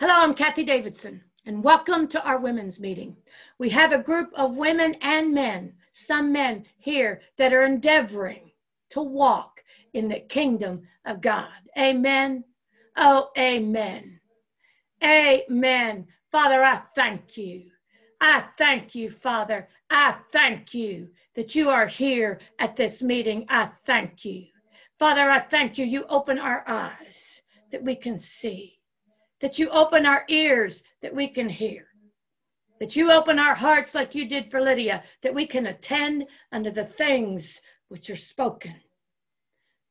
[0.00, 3.14] Hello, I'm Kathie Davidson, and welcome to our women's meeting.
[3.58, 8.50] We have a group of women and men, some men here, that are endeavoring
[8.92, 11.50] to walk in the kingdom of God.
[11.78, 12.44] Amen.
[12.96, 14.18] Oh, amen.
[15.04, 16.06] Amen.
[16.32, 17.66] Father, I thank you.
[18.22, 19.68] I thank you, Father.
[19.90, 23.44] I thank you that you are here at this meeting.
[23.50, 24.46] I thank you.
[24.98, 25.84] Father, I thank you.
[25.84, 28.79] You open our eyes that we can see
[29.40, 31.86] that you open our ears that we can hear,
[32.78, 36.70] that you open our hearts like you did for Lydia, that we can attend unto
[36.70, 38.74] the things which are spoken,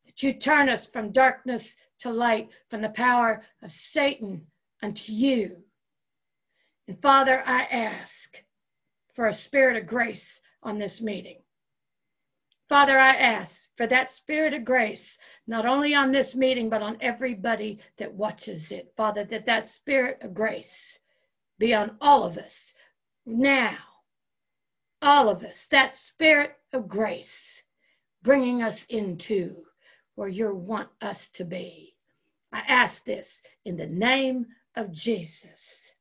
[0.05, 4.45] that you turn us from darkness to light, from the power of Satan
[4.81, 5.57] unto you.
[6.87, 8.41] And Father, I ask
[9.13, 11.41] for a spirit of grace on this meeting.
[12.69, 16.97] Father, I ask for that spirit of grace, not only on this meeting, but on
[17.01, 18.93] everybody that watches it.
[18.95, 20.99] Father, that that spirit of grace
[21.57, 22.75] be on all of us
[23.25, 23.77] now.
[25.01, 27.63] All of us, that spirit of grace
[28.21, 29.65] bringing us into
[30.15, 31.95] where you want us to be.
[32.51, 34.45] I ask this in the name
[34.75, 35.91] of Jesus.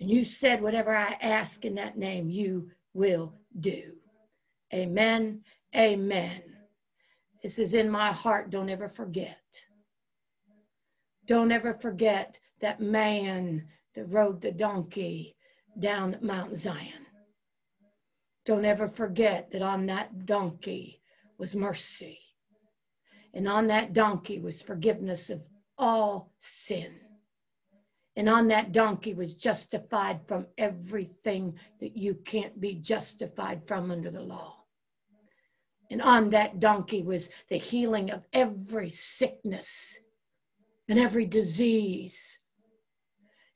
[0.00, 3.92] And you said, whatever I ask in that name, you will do.
[4.74, 5.44] Amen
[5.76, 6.42] Amen.
[7.42, 8.50] This is in my heart.
[8.50, 9.40] Don't ever forget.
[11.26, 15.36] Don't ever forget that man that rode the donkey
[15.78, 17.06] down Mount Zion.
[18.44, 21.02] Don't ever forget that on that donkey
[21.38, 22.18] was mercy.
[23.32, 25.42] And on that donkey was forgiveness of
[25.76, 26.94] all sin.
[28.16, 34.10] And on that donkey was justified from everything that you can't be justified from under
[34.10, 34.63] the law.
[35.90, 39.98] And on that donkey was the healing of every sickness
[40.88, 42.40] and every disease.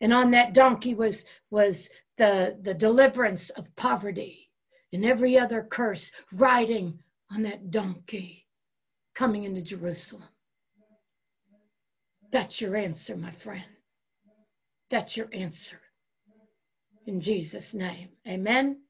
[0.00, 4.50] And on that donkey was, was the, the deliverance of poverty
[4.92, 6.98] and every other curse riding
[7.32, 8.46] on that donkey
[9.14, 10.28] coming into Jerusalem.
[12.30, 13.64] That's your answer, my friend.
[14.90, 15.80] That's your answer.
[17.06, 18.10] In Jesus' name.
[18.26, 18.82] Amen.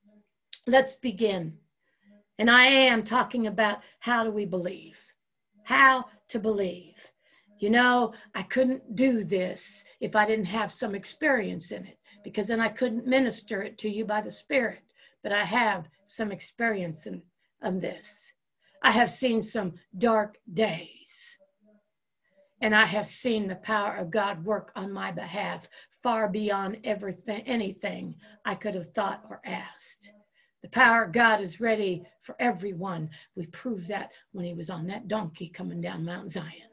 [0.66, 1.56] Let's begin.
[2.38, 5.04] And I am talking about how do we believe?
[5.64, 6.94] How to believe.
[7.58, 12.46] You know, I couldn't do this if I didn't have some experience in it, because
[12.46, 14.80] then I couldn't minister it to you by the Spirit.
[15.24, 17.22] But I have some experience in,
[17.64, 18.32] in this.
[18.82, 21.38] I have seen some dark days.
[22.60, 25.68] And I have seen the power of God work on my behalf
[26.02, 30.12] far beyond everything, anything I could have thought or asked.
[30.68, 33.08] The power of God is ready for everyone.
[33.34, 36.68] We proved that when he was on that donkey coming down Mount Zion.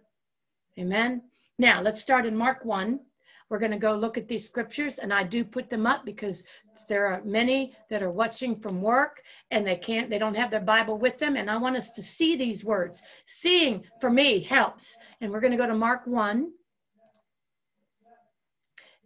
[0.78, 1.22] Amen.
[1.60, 3.00] Now let's start in Mark 1.
[3.48, 6.44] We're going to go look at these scriptures, and I do put them up because
[6.90, 10.60] there are many that are watching from work and they can't, they don't have their
[10.60, 11.38] Bible with them.
[11.38, 13.02] And I want us to see these words.
[13.28, 14.98] Seeing for me helps.
[15.22, 16.52] And we're going to go to Mark 1.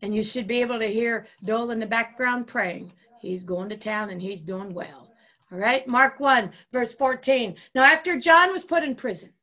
[0.01, 2.91] And you should be able to hear Dole in the background praying.
[3.21, 5.11] He's going to town and he's doing well.
[5.51, 7.55] All right, Mark 1, verse 14.
[7.73, 9.33] Now, after John was put in prison,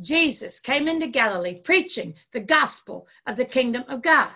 [0.00, 4.30] Jesus came into Galilee preaching the gospel of the kingdom of God.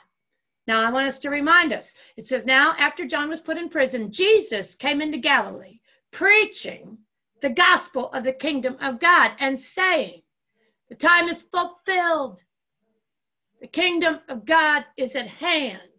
[0.67, 3.69] Now, I want us to remind us it says, Now, after John was put in
[3.69, 6.99] prison, Jesus came into Galilee preaching
[7.41, 10.23] the gospel of the kingdom of God and saying,
[10.89, 12.43] The time is fulfilled.
[13.61, 15.90] The kingdom of God is at hand.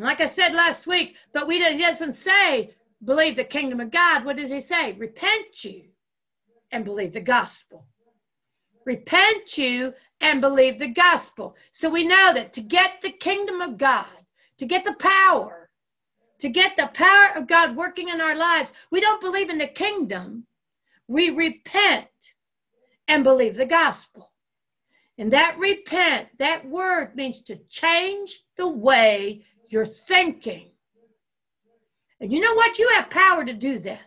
[0.00, 2.70] And like I said last week, but we he doesn't say
[3.04, 4.24] believe the kingdom of God.
[4.24, 4.92] What does he say?
[4.92, 5.90] Repent you
[6.72, 7.84] and believe the gospel.
[8.86, 11.54] Repent you and believe the gospel.
[11.70, 14.06] So we know that to get the kingdom of God,
[14.56, 15.68] to get the power,
[16.38, 19.66] to get the power of God working in our lives, we don't believe in the
[19.66, 20.46] kingdom.
[21.08, 22.08] We repent
[23.06, 24.32] and believe the gospel.
[25.18, 30.70] And that repent, that word means to change the way you're thinking.
[32.20, 32.78] And you know what?
[32.78, 34.00] You have power to do that.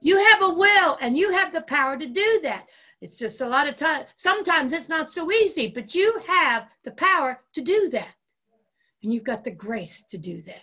[0.00, 2.66] You have a will and you have the power to do that.
[3.00, 4.04] It's just a lot of time.
[4.16, 8.14] Sometimes it's not so easy, but you have the power to do that.
[9.02, 10.62] And you've got the grace to do that.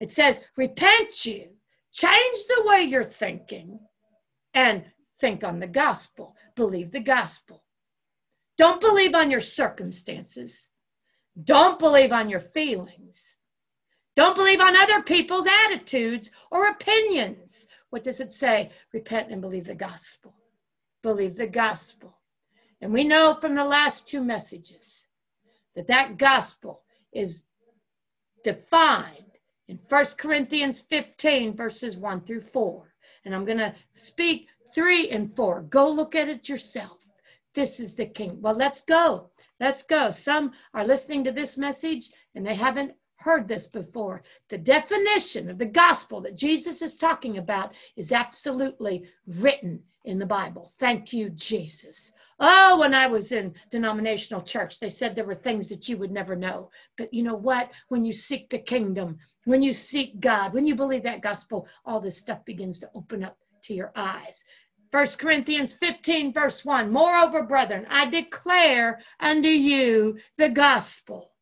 [0.00, 1.48] It says, repent you,
[1.92, 3.80] change the way you're thinking,
[4.54, 4.84] and
[5.20, 6.36] think on the gospel.
[6.54, 7.64] Believe the gospel.
[8.58, 10.68] Don't believe on your circumstances.
[11.44, 13.36] Don't believe on your feelings.
[14.14, 17.66] Don't believe on other people's attitudes or opinions.
[17.90, 18.70] What does it say?
[18.92, 20.34] Repent and believe the gospel.
[21.02, 22.18] Believe the gospel.
[22.80, 25.00] And we know from the last two messages
[25.74, 27.42] that that gospel is
[28.42, 32.94] defined in 1 Corinthians 15, verses 1 through 4.
[33.24, 35.62] And I'm going to speak 3 and 4.
[35.62, 36.98] Go look at it yourself.
[37.54, 38.40] This is the king.
[38.40, 39.30] Well, let's go.
[39.58, 40.10] Let's go.
[40.10, 44.22] Some are listening to this message and they haven't heard this before.
[44.48, 50.26] The definition of the gospel that Jesus is talking about is absolutely written in the
[50.26, 50.70] Bible.
[50.78, 52.12] Thank you, Jesus.
[52.38, 56.12] Oh, when I was in denominational church, they said there were things that you would
[56.12, 56.70] never know.
[56.98, 57.72] But you know what?
[57.88, 61.98] When you seek the kingdom, when you seek God, when you believe that gospel, all
[61.98, 64.44] this stuff begins to open up to your eyes.
[64.96, 66.90] First Corinthians 15, verse 1.
[66.90, 71.32] Moreover, brethren, I declare unto you the gospel.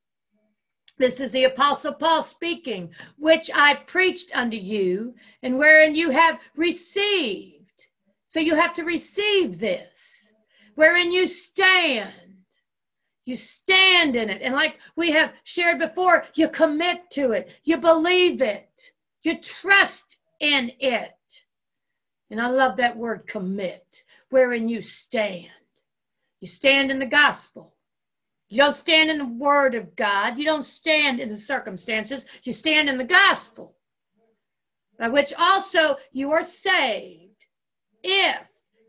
[0.98, 5.14] This is the Apostle Paul speaking, which I preached unto you,
[5.44, 7.86] and wherein you have received.
[8.26, 10.32] So you have to receive this,
[10.74, 12.12] wherein you stand.
[13.24, 14.42] You stand in it.
[14.42, 18.90] And like we have shared before, you commit to it, you believe it,
[19.22, 21.12] you trust in it.
[22.34, 25.52] And I love that word commit, wherein you stand.
[26.40, 27.76] You stand in the gospel.
[28.48, 30.36] You don't stand in the word of God.
[30.36, 32.26] You don't stand in the circumstances.
[32.42, 33.76] You stand in the gospel,
[34.98, 37.46] by which also you are saved
[38.02, 38.42] if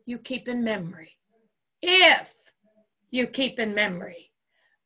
[0.07, 1.12] you keep in memory.
[1.83, 2.33] If
[3.12, 4.31] you keep in memory.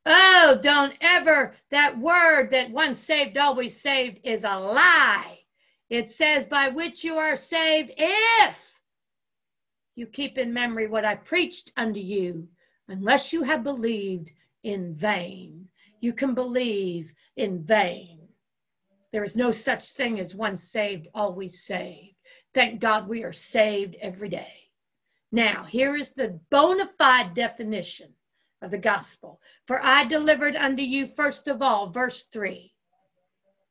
[0.06, 5.39] Oh, don't ever, that word that once saved, always saved is a lie.
[5.90, 8.82] It says, by which you are saved if
[9.96, 12.48] you keep in memory what I preached unto you,
[12.88, 14.32] unless you have believed
[14.64, 15.68] in vain.
[16.00, 18.30] You can believe in vain.
[19.12, 22.16] There is no such thing as once saved, always saved.
[22.54, 24.70] Thank God we are saved every day.
[25.32, 28.14] Now, here is the bona fide definition
[28.62, 29.42] of the gospel.
[29.66, 32.72] For I delivered unto you, first of all, verse 3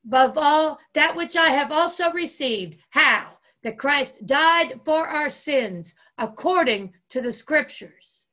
[0.08, 2.78] above all that which I have also received.
[2.88, 3.37] How?
[3.62, 8.26] That Christ died for our sins according to the scriptures,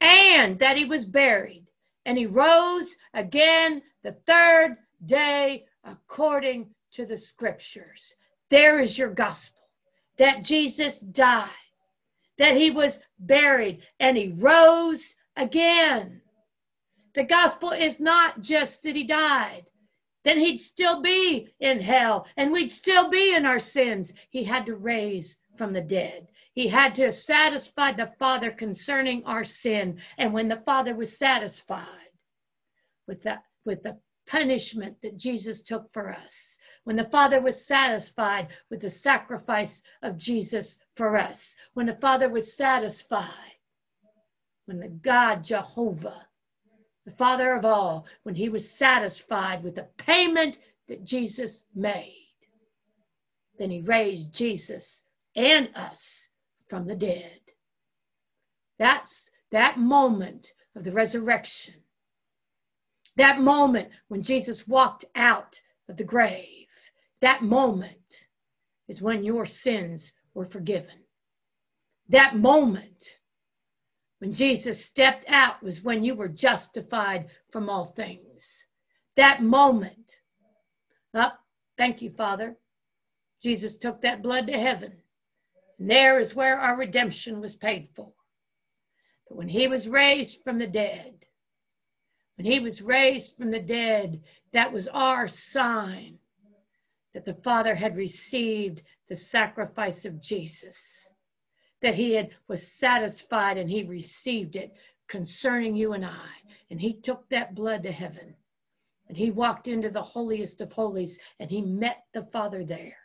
[0.00, 1.66] and that he was buried,
[2.04, 8.16] and he rose again the third day according to the scriptures.
[8.48, 9.60] There is your gospel
[10.16, 11.48] that Jesus died,
[12.38, 16.22] that he was buried, and he rose again.
[17.12, 19.64] The gospel is not just that he died
[20.24, 24.12] then he'd still be in hell and we'd still be in our sins.
[24.30, 26.28] He had to raise from the dead.
[26.54, 30.00] He had to satisfy the Father concerning our sin.
[30.18, 32.10] And when the Father was satisfied
[33.06, 38.48] with the, with the punishment that Jesus took for us, when the Father was satisfied
[38.70, 43.28] with the sacrifice of Jesus for us, when the Father was satisfied,
[44.66, 46.26] when the God Jehovah
[47.04, 50.58] the Father of all, when he was satisfied with the payment
[50.88, 52.30] that Jesus made,
[53.58, 55.04] then he raised Jesus
[55.36, 56.28] and us
[56.68, 57.40] from the dead.
[58.78, 61.74] That's that moment of the resurrection.
[63.16, 66.68] That moment when Jesus walked out of the grave.
[67.20, 68.26] That moment
[68.88, 71.04] is when your sins were forgiven.
[72.08, 73.18] That moment
[74.24, 78.66] when Jesus stepped out was when you were justified from all things.
[79.16, 80.18] That moment.
[81.12, 81.32] Oh,
[81.76, 82.56] thank you, Father.
[83.42, 84.94] Jesus took that blood to heaven.
[85.78, 88.14] And there is where our redemption was paid for.
[89.28, 91.26] But when he was raised from the dead,
[92.38, 94.22] when he was raised from the dead,
[94.54, 96.18] that was our sign
[97.12, 101.03] that the Father had received the sacrifice of Jesus
[101.82, 104.76] that he had was satisfied and he received it
[105.08, 106.28] concerning you and I.
[106.70, 108.34] And he took that blood to heaven.
[109.08, 112.96] And he walked into the holiest of holies and he met the Father there.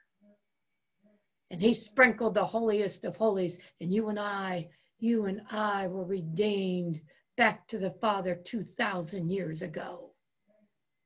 [1.51, 3.59] And he sprinkled the holiest of holies.
[3.81, 7.01] And you and I, you and I were redeemed
[7.37, 10.13] back to the Father 2,000 years ago.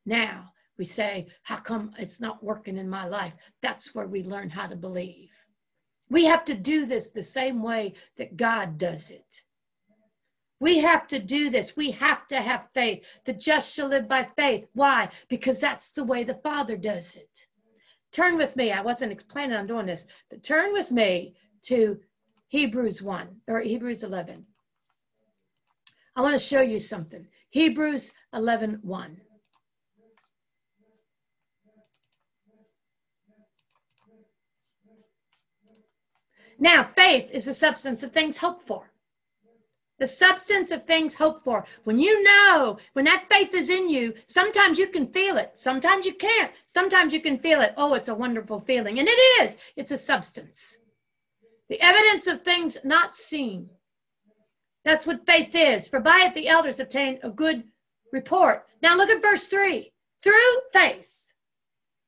[0.06, 3.34] Now we say, How come it's not working in my life?
[3.62, 5.32] That's where we learn how to believe.
[6.14, 9.42] We have to do this the same way that God does it.
[10.60, 11.76] We have to do this.
[11.76, 13.04] We have to have faith.
[13.26, 14.68] The just shall live by faith.
[14.74, 15.10] Why?
[15.28, 17.48] Because that's the way the Father does it.
[18.12, 18.72] Turn with me.
[18.72, 22.00] I wasn't planning on doing this, but turn with me to
[22.50, 24.46] Hebrews 1 or Hebrews 11.
[26.16, 27.26] I want to show you something.
[27.50, 29.22] Hebrews 11 1.
[36.60, 38.90] Now, faith is the substance of things hoped for,
[40.00, 41.66] the substance of things hoped for.
[41.84, 46.06] When you know, when that faith is in you, sometimes you can feel it, sometimes
[46.06, 46.52] you can't.
[46.68, 47.74] Sometimes you can feel it.
[47.78, 49.00] Oh, it's a wonderful feeling.
[49.00, 50.78] And it is, it's a substance.
[51.70, 53.70] The evidence of things not seen.
[54.84, 55.88] That's what faith is.
[55.88, 57.64] For by it the elders obtained a good
[58.12, 58.68] report.
[58.82, 59.92] Now look at verse 3.
[60.22, 61.26] Through faith,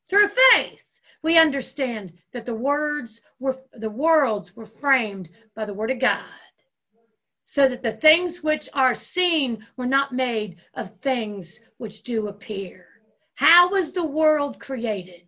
[0.09, 0.94] through faith,
[1.25, 6.23] we understand that the words were the worlds were framed by the word of God
[7.45, 12.85] so that the things which are seen were not made of things which do appear.
[13.33, 15.27] How was the world created?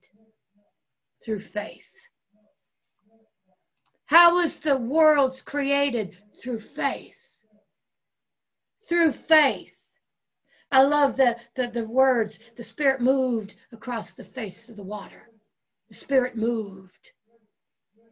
[1.25, 1.91] Through faith.
[4.05, 6.15] How was the world created?
[6.39, 7.43] Through faith.
[8.87, 9.73] Through faith.
[10.71, 15.26] I love the, the the words the spirit moved across the face of the water
[15.89, 17.11] the Spirit moved,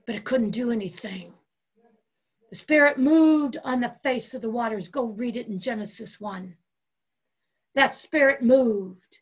[0.05, 1.34] but it couldn't do anything.
[2.50, 4.88] The Spirit moved on the face of the waters.
[4.88, 6.55] Go read it in Genesis 1.
[7.74, 9.20] That Spirit moved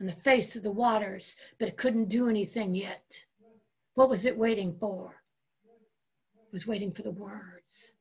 [0.00, 3.24] on the face of the waters, but it couldn't do anything yet.
[3.94, 5.16] What was it waiting for?
[6.36, 7.96] It was waiting for the words.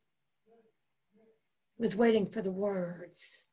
[1.80, 3.48] It was waiting for the words.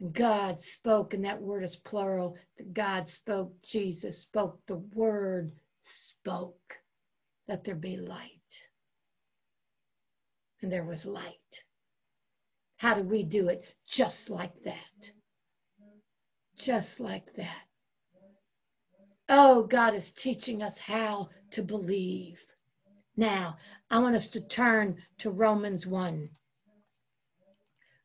[0.00, 2.36] And God spoke, and that word is plural.
[2.72, 6.78] God spoke, Jesus spoke, the word spoke.
[7.48, 8.30] Let there be light.
[10.62, 11.64] And there was light.
[12.76, 13.64] How do we do it?
[13.86, 15.12] Just like that.
[16.58, 17.62] Just like that.
[19.28, 22.44] Oh, God is teaching us how to believe.
[23.16, 23.56] Now,
[23.90, 26.28] I want us to turn to Romans 1.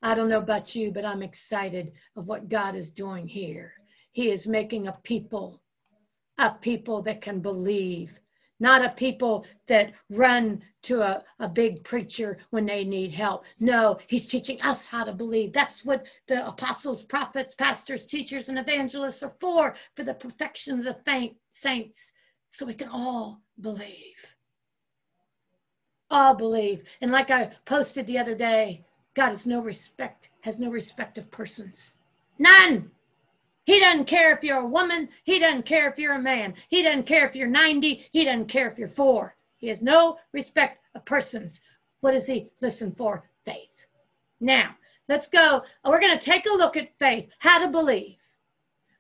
[0.04, 3.74] I don't know about you, but I'm excited of what God is doing here.
[4.12, 5.62] He is making a people,
[6.40, 8.20] a people that can believe,
[8.60, 13.46] not a people that run to a, a big preacher when they need help.
[13.60, 15.54] No, he's teaching us how to believe.
[15.54, 20.86] That's what the apostles, prophets, pastors, teachers, and evangelists are for, for the perfection of
[20.86, 22.12] the faint saints,
[22.50, 24.36] so we can all believe.
[26.10, 26.84] All believe.
[27.02, 31.30] And like I posted the other day, God has no respect, has no respect of
[31.32, 31.94] persons.
[32.40, 32.92] None.
[33.66, 35.10] He doesn't care if you're a woman.
[35.24, 36.56] He doesn't care if you're a man.
[36.70, 38.08] He doesn't care if you're 90.
[38.12, 39.36] He doesn't care if you're four.
[39.58, 41.62] He has no respect of persons.
[42.00, 43.30] What does he listen for?
[43.46, 43.86] Faith.
[44.40, 44.76] Now,
[45.08, 45.64] let's go.
[45.86, 48.18] We're going to take a look at faith, how to believe.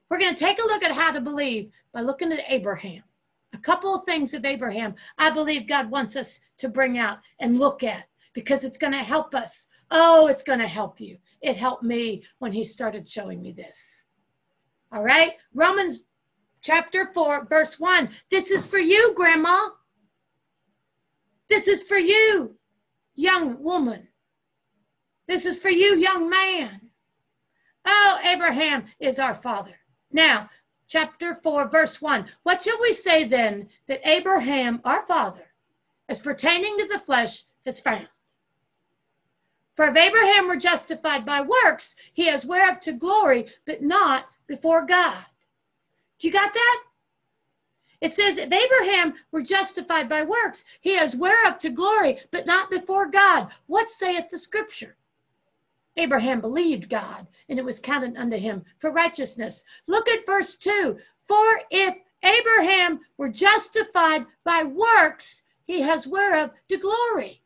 [0.09, 3.03] We're going to take a look at how to believe by looking at Abraham.
[3.53, 7.59] A couple of things of Abraham I believe God wants us to bring out and
[7.59, 11.17] look at because it's going to help us Oh, it's going to help you.
[11.41, 14.03] It helped me when he started showing me this.
[14.93, 16.03] All right, Romans
[16.61, 18.09] chapter 4, verse 1.
[18.29, 19.69] This is for you, Grandma.
[21.49, 22.55] This is for you,
[23.15, 24.07] young woman.
[25.27, 26.89] This is for you, young man.
[27.85, 29.77] Oh, Abraham is our father.
[30.11, 30.49] Now,
[30.87, 32.25] chapter 4, verse 1.
[32.43, 35.45] What shall we say then that Abraham, our father,
[36.07, 38.07] as pertaining to the flesh, has found?
[39.75, 44.85] For if Abraham were justified by works, he has whereof to glory, but not before
[44.85, 45.25] God.
[46.19, 46.83] Do you got that?
[48.01, 52.69] It says, if Abraham were justified by works, he has whereof to glory, but not
[52.69, 53.53] before God.
[53.67, 54.97] What saith the scripture?
[55.97, 59.63] Abraham believed God, and it was counted unto him for righteousness.
[59.87, 60.97] Look at verse 2.
[61.25, 67.40] For if Abraham were justified by works, he has whereof to glory.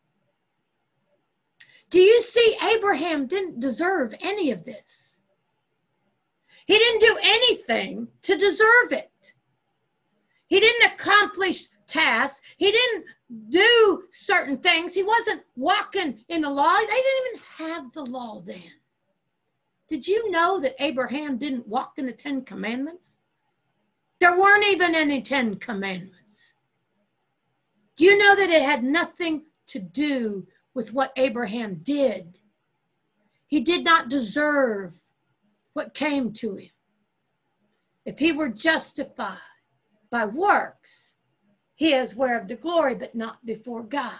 [2.25, 5.19] See Abraham didn't deserve any of this?
[6.65, 9.33] He didn't do anything to deserve it.
[10.47, 12.41] He didn't accomplish tasks.
[12.57, 13.05] He didn't
[13.49, 14.93] do certain things.
[14.93, 16.77] He wasn't walking in the law.
[16.79, 18.71] They didn't even have the law then.
[19.87, 23.17] Did you know that Abraham didn't walk in the Ten Commandments?
[24.19, 26.53] There weren't even any Ten Commandments.
[27.95, 32.37] Do you know that it had nothing to do with what Abraham did.
[33.47, 34.93] He did not deserve
[35.73, 36.69] what came to him.
[38.05, 39.39] If he were justified
[40.11, 41.13] by works,
[41.75, 44.19] he is whereof the glory, but not before God.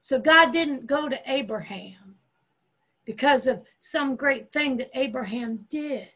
[0.00, 2.16] So God didn't go to Abraham
[3.04, 6.08] because of some great thing that Abraham did.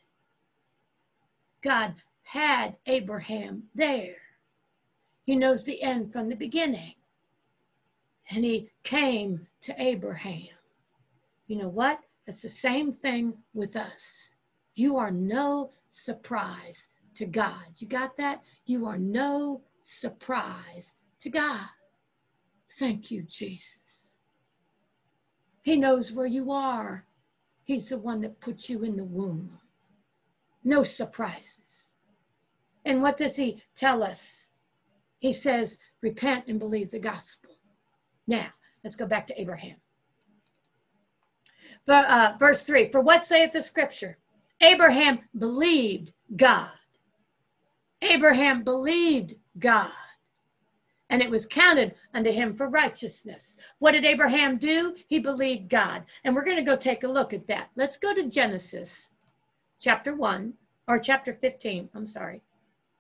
[1.63, 4.17] God had Abraham there.
[5.25, 6.95] He knows the end from the beginning
[8.31, 10.49] and he came to Abraham.
[11.47, 12.01] You know what?
[12.27, 14.35] It's the same thing with us.
[14.75, 17.65] You are no surprise to God.
[17.77, 18.43] You got that?
[18.67, 21.67] You are no surprise to God.
[22.73, 24.15] Thank you, Jesus.
[25.63, 27.05] He knows where you are.
[27.65, 29.59] He's the one that put you in the womb.
[30.63, 31.93] No surprises.
[32.85, 34.47] And what does he tell us?
[35.19, 37.56] He says, repent and believe the gospel.
[38.27, 38.47] Now,
[38.83, 39.77] let's go back to Abraham.
[41.85, 44.19] For, uh, verse 3 For what saith the scripture?
[44.61, 46.71] Abraham believed God.
[48.03, 49.93] Abraham believed God
[51.11, 53.59] and it was counted unto him for righteousness.
[53.79, 54.97] What did Abraham do?
[55.07, 56.05] He believed God.
[56.25, 57.71] And we're going to go take a look at that.
[57.77, 59.11] Let's go to Genesis
[59.79, 60.53] chapter 1
[60.89, 61.89] or chapter 15.
[61.95, 62.43] I'm sorry.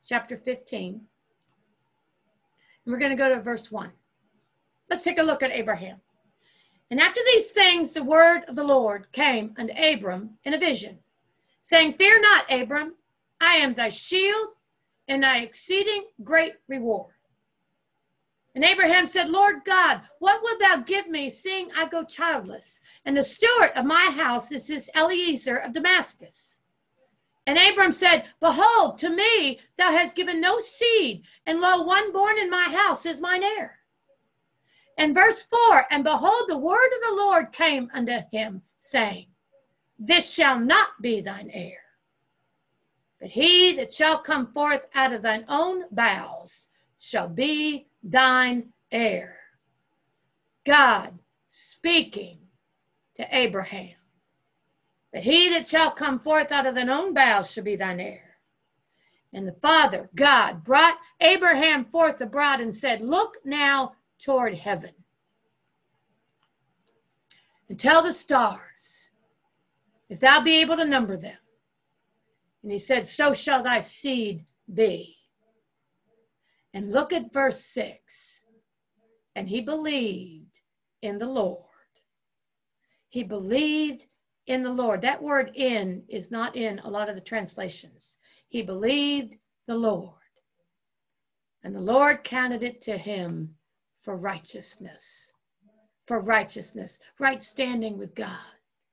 [0.04, 0.95] Chapter 15.
[0.95, 3.90] And we're going to go to verse 1.
[4.88, 6.00] Let's take a look at Abraham.
[6.90, 10.99] And after these things, the word of the Lord came unto Abram in a vision,
[11.62, 12.95] saying, Fear not, Abram,
[13.40, 14.49] I am thy shield
[15.09, 17.12] and thy exceeding great reward.
[18.55, 22.81] And Abraham said, Lord God, what wilt thou give me, seeing I go childless?
[23.05, 26.59] And the steward of my house is this Eliezer of Damascus.
[27.47, 32.38] And Abram said, Behold, to me thou hast given no seed, and lo, one born
[32.38, 33.75] in my house is mine heir.
[34.97, 39.26] And verse 4 And behold, the word of the Lord came unto him, saying,
[39.99, 41.83] This shall not be thine heir,
[43.21, 49.38] but he that shall come forth out of thine own bowels shall be thine heir.
[50.65, 52.38] God speaking
[53.17, 53.97] to Abraham.
[55.12, 58.37] But he that shall come forth out of thine own bowels shall be thine heir.
[59.33, 64.92] And the Father, God, brought Abraham forth abroad and said, Look now toward heaven
[67.68, 69.11] and tell the stars,
[70.08, 71.38] if thou be able to number them.
[72.62, 75.16] And he said, So shall thy seed be.
[76.75, 78.44] And look at verse 6.
[79.35, 80.61] And he believed
[81.02, 81.64] in the Lord.
[83.08, 84.06] He believed
[84.46, 85.02] in the Lord.
[85.02, 88.16] That word in is not in a lot of the translations.
[88.49, 90.12] He believed the Lord.
[91.64, 93.57] And the Lord counted it to him
[94.07, 95.33] for righteousness.
[96.07, 98.38] For righteousness, right standing with God.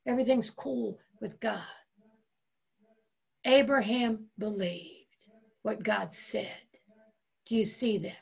[0.08, 1.64] Everything's cool with God.
[3.46, 5.28] Abraham believed
[5.62, 6.50] what God said.
[7.46, 8.18] Do you see that?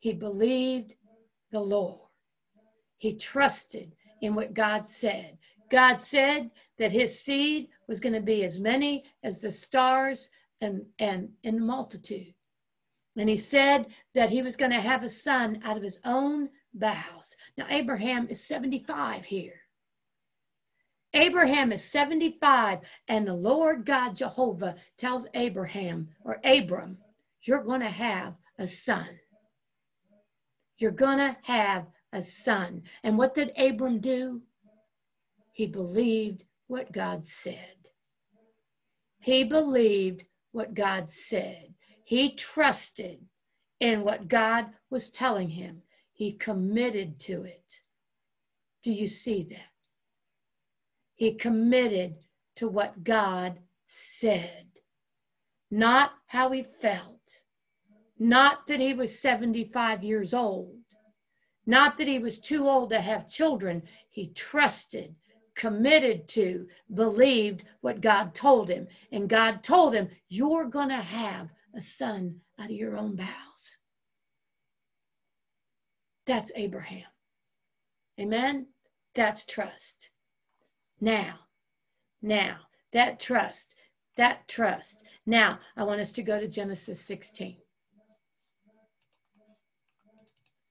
[0.00, 0.94] He believed
[1.52, 2.00] the Lord.
[2.98, 5.36] He trusted in what God said.
[5.70, 10.30] God said that his seed was going to be as many as the stars
[10.62, 12.32] and, and in multitude.
[13.16, 16.50] And he said that he was going to have a son out of his own
[16.74, 17.36] bowels.
[17.56, 19.60] Now, Abraham is 75 here.
[21.14, 26.98] Abraham is 75, and the Lord God Jehovah tells Abraham or Abram,
[27.42, 29.08] you're going to have a son.
[30.76, 32.82] You're going to have a son.
[33.02, 34.42] And what did Abram do?
[35.52, 37.88] He believed what God said.
[39.20, 41.72] He believed what God said.
[42.06, 43.20] He trusted
[43.80, 45.82] in what God was telling him.
[46.14, 47.80] He committed to it.
[48.84, 49.60] Do you see that?
[51.16, 52.16] He committed
[52.56, 54.66] to what God said
[55.70, 57.42] not how he felt,
[58.18, 60.78] not that he was 75 years old,
[61.66, 63.82] not that he was too old to have children.
[64.10, 65.14] He trusted,
[65.54, 68.86] committed to, believed what God told him.
[69.10, 73.78] And God told him, You're going to have a son out of your own bowels.
[76.26, 77.06] That's Abraham.
[78.18, 78.66] Amen?
[79.14, 80.10] That's trust.
[81.00, 81.38] Now,
[82.22, 82.56] now,
[82.92, 83.76] that trust
[84.16, 85.04] that trust.
[85.26, 87.56] Now, I want us to go to Genesis 16.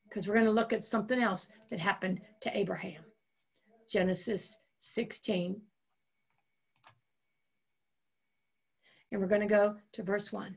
[0.09, 3.03] Because we're going to look at something else that happened to Abraham.
[3.89, 5.61] Genesis 16.
[9.11, 10.55] And we're going to go to verse 1.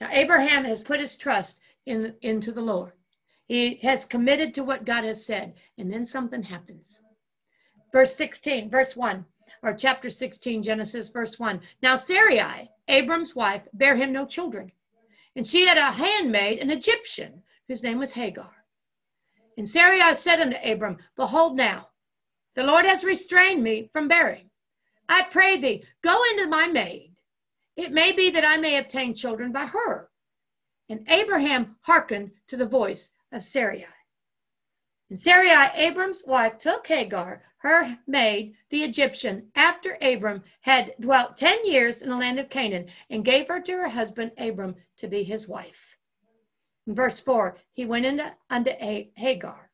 [0.00, 2.92] Now, Abraham has put his trust in, into the Lord.
[3.46, 5.54] He has committed to what God has said.
[5.78, 7.02] And then something happens.
[7.92, 9.24] Verse 16, verse 1
[9.62, 11.60] or chapter 16, Genesis, verse 1.
[11.82, 14.70] Now Sarai, Abram's wife, bare him no children.
[15.36, 18.50] And she had a handmaid, an Egyptian, whose name was Hagar.
[19.56, 21.88] And Sarai said unto Abram, Behold now,
[22.54, 24.50] the Lord has restrained me from bearing.
[25.08, 27.14] I pray thee, go into my maid.
[27.78, 30.10] It may be that I may obtain children by her.
[30.88, 33.86] And Abraham hearkened to the voice of Sarai.
[35.10, 41.64] And Sarai, Abram's wife, took Hagar, her maid, the Egyptian, after Abram had dwelt ten
[41.64, 45.22] years in the land of Canaan, and gave her to her husband Abram to be
[45.22, 45.96] his wife.
[46.88, 49.70] In verse 4, he went into unto Hagar,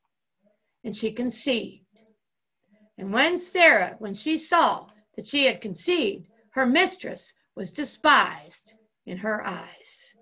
[0.84, 2.02] and she conceived.
[2.98, 8.74] And when Sarah, when she saw that she had conceived, her mistress was despised
[9.06, 10.14] in her eyes.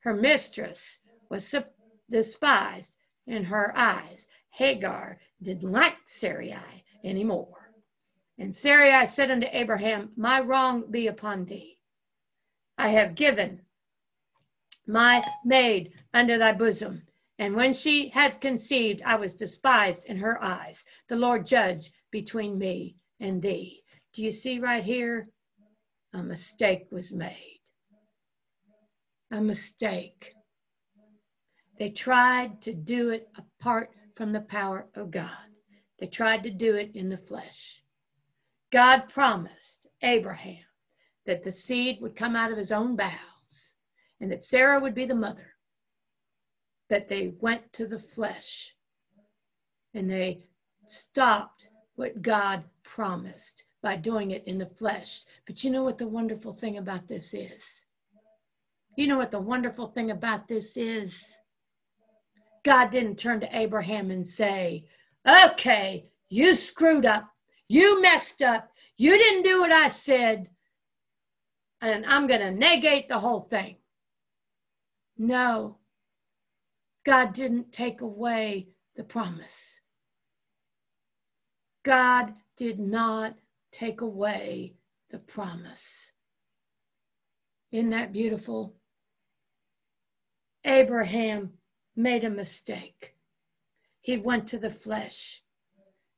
[0.00, 1.54] Her mistress was
[2.08, 4.28] despised in her eyes.
[4.50, 7.72] Hagar didn't like Sarai anymore.
[8.38, 11.78] And Sarai said unto Abraham, My wrong be upon thee.
[12.78, 13.64] I have given
[14.86, 17.02] my maid unto thy bosom.
[17.38, 20.84] And when she had conceived, I was despised in her eyes.
[21.08, 23.82] The Lord judge between me and thee.
[24.12, 25.28] Do you see right here?
[26.16, 27.60] A mistake was made.
[29.30, 30.32] A mistake.
[31.78, 35.36] They tried to do it apart from the power of God.
[35.98, 37.82] They tried to do it in the flesh.
[38.72, 40.64] God promised Abraham
[41.26, 43.74] that the seed would come out of his own bowels
[44.18, 45.52] and that Sarah would be the mother.
[46.88, 48.74] But they went to the flesh
[49.92, 50.40] and they
[50.86, 55.22] stopped what God promised by doing it in the flesh.
[55.46, 57.62] But you know what the wonderful thing about this is?
[58.96, 61.36] You know what the wonderful thing about this is?
[62.64, 64.88] God didn't turn to Abraham and say,
[65.44, 67.30] Okay, you screwed up.
[67.68, 68.72] You messed up.
[68.96, 70.50] You didn't do what I said.
[71.80, 73.76] And I'm going to negate the whole thing.
[75.16, 75.78] No,
[77.04, 79.78] God didn't take away the promise.
[81.84, 83.36] God did not
[83.76, 84.72] take away
[85.10, 86.10] the promise.
[87.72, 88.74] Isn't that beautiful?
[90.64, 91.52] Abraham
[91.94, 93.14] made a mistake.
[94.00, 95.42] He went to the flesh.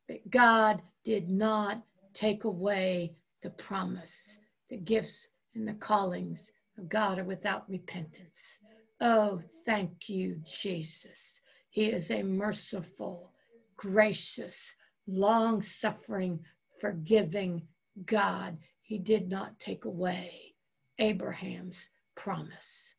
[0.07, 1.83] But God did not
[2.14, 4.38] take away the promise.
[4.71, 8.61] The gifts and the callings of God are without repentance.
[9.01, 11.40] Oh, thank you, Jesus.
[11.71, 13.33] He is a merciful,
[13.77, 14.77] gracious,
[15.09, 16.38] long suffering,
[16.81, 17.62] forgiving
[18.05, 18.59] God.
[18.83, 20.55] He did not take away
[20.99, 22.95] Abraham's promise.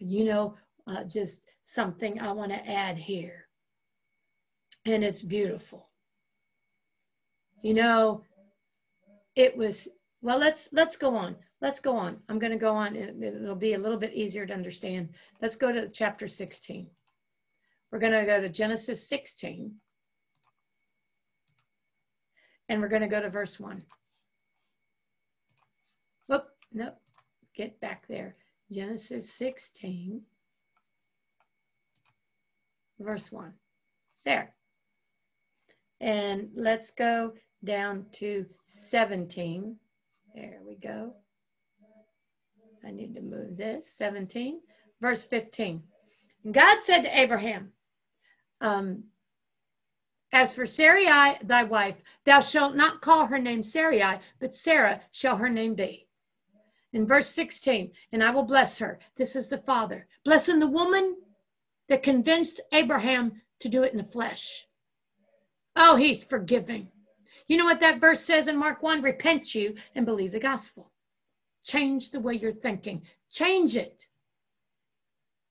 [0.00, 3.46] And you know, uh, just something I want to add here.
[4.84, 5.88] And it's beautiful.
[7.62, 8.24] You know,
[9.38, 9.88] it was
[10.20, 13.74] well let's let's go on let's go on i'm going to go on it'll be
[13.74, 15.08] a little bit easier to understand
[15.40, 16.88] let's go to chapter 16
[17.90, 19.72] we're going to go to genesis 16
[22.68, 23.82] and we're going to go to verse 1
[26.28, 26.96] whoop nope
[27.54, 28.36] get back there
[28.70, 30.22] genesis 16
[33.00, 33.52] verse 1
[34.24, 34.54] there
[36.00, 37.32] and let's go
[37.64, 39.76] down to 17
[40.38, 41.14] there we go.
[42.86, 43.90] I need to move this.
[43.96, 44.60] 17,
[45.00, 45.82] verse 15.
[46.52, 47.72] God said to Abraham,
[48.60, 49.04] um,
[50.32, 55.36] As for Sarai, thy wife, thou shalt not call her name Sarai, but Sarah shall
[55.36, 56.06] her name be.
[56.92, 58.98] In verse 16, and I will bless her.
[59.16, 60.06] This is the father.
[60.24, 61.16] Blessing the woman
[61.88, 64.66] that convinced Abraham to do it in the flesh.
[65.76, 66.90] Oh, he's forgiving.
[67.46, 69.00] You know what that verse says in Mark 1?
[69.00, 70.90] Repent you and believe the gospel.
[71.62, 73.02] Change the way you're thinking.
[73.30, 74.08] Change it.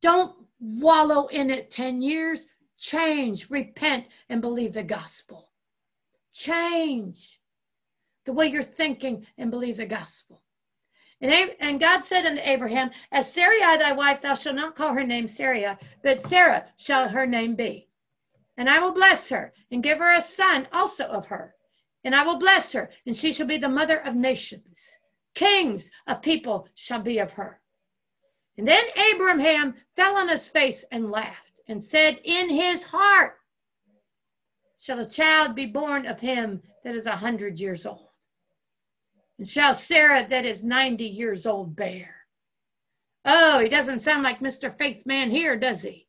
[0.02, 2.48] Don't wallow in it 10 years.
[2.78, 5.50] Change, repent, and believe the gospel.
[6.34, 7.40] Change
[8.26, 10.44] the way you're thinking and believe the gospel.
[11.20, 15.04] And, and God said unto Abraham, As Sarai thy wife, thou shalt not call her
[15.04, 17.88] name Sarai, but Sarah shall her name be.
[18.58, 21.56] And I will bless her and give her a son also of her
[22.08, 24.98] and I will bless her, and she shall be the mother of nations.
[25.36, 27.60] Kings of people shall be of her.
[28.58, 33.38] And then Abraham fell on his face and laughed, and said, In his heart
[34.80, 38.10] shall a child be born of him that is a hundred years old.
[39.38, 42.16] And shall Sarah that is 90 years old bear.
[43.26, 44.76] Oh, he doesn't sound like Mr.
[44.78, 46.08] Faith Man here, does he?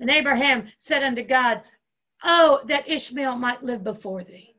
[0.00, 1.62] And Abraham said unto God,
[2.22, 4.54] Oh, that Ishmael might live before thee.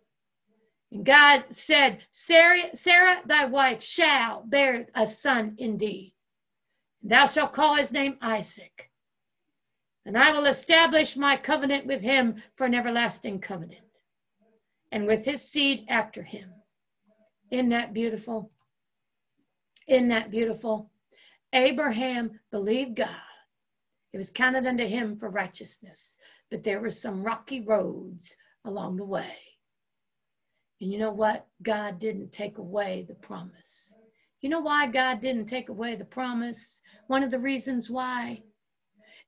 [0.92, 6.14] And God said, Sarah, Sarah, thy wife shall bear a son indeed.
[7.02, 8.92] Thou shalt call his name Isaac.
[10.06, 14.02] And I will establish my covenant with him for an everlasting covenant,
[14.92, 16.54] and with his seed after him.
[17.50, 18.52] Isn't that beautiful?
[19.88, 20.92] Isn't that beautiful?
[21.54, 23.10] Abraham believed God.
[24.14, 26.18] It was counted unto him for righteousness,
[26.50, 29.38] but there were some rocky roads along the way.
[30.82, 31.48] And you know what?
[31.64, 33.96] God didn't take away the promise.
[34.42, 36.82] You know why God didn't take away the promise?
[37.08, 38.44] One of the reasons why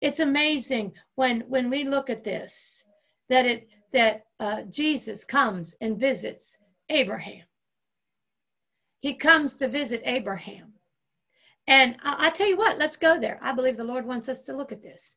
[0.02, 2.84] It's amazing when when we look at this
[3.30, 6.58] that it that uh, Jesus comes and visits
[6.90, 7.46] Abraham.
[9.00, 10.74] He comes to visit Abraham.
[11.68, 13.40] And I, I tell you what, let's go there.
[13.42, 15.16] I believe the Lord wants us to look at this.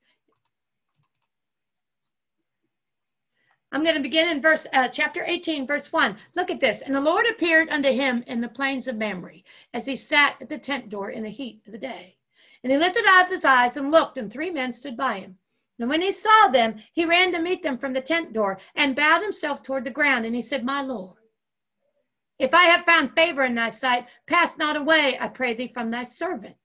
[3.72, 6.16] I'm going to begin in verse uh, chapter 18, verse 1.
[6.34, 6.82] Look at this.
[6.82, 10.48] And the Lord appeared unto him in the plains of Mamre as he sat at
[10.48, 12.16] the tent door in the heat of the day.
[12.62, 15.38] And he lifted up his eyes and looked, and three men stood by him.
[15.78, 18.94] And when he saw them, he ran to meet them from the tent door and
[18.94, 20.26] bowed himself toward the ground.
[20.26, 21.16] And he said, My Lord,
[22.38, 25.90] if I have found favor in thy sight, pass not away, I pray thee, from
[25.90, 26.56] thy servant.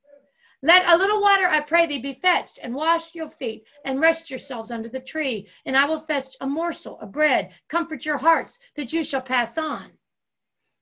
[0.62, 4.29] Let a little water, I pray thee, be fetched, and wash your feet, and rest
[4.29, 5.47] yourselves under the tree.
[5.65, 7.53] And I will fetch a morsel of bread.
[7.67, 9.91] Comfort your hearts, that you shall pass on.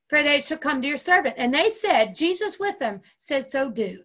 [0.10, 1.36] For they shall come to your servant.
[1.38, 4.04] And they said, Jesus with them said, So do.